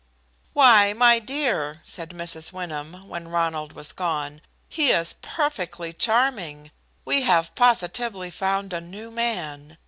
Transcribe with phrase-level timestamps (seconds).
[0.53, 2.51] "Why, my dear," said Mrs.
[2.51, 6.71] Wyndham, when Ronald was gone, "he is perfectly charming.
[7.05, 9.77] We have positively found a new man."